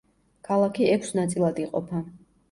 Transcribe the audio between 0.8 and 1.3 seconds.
ექვს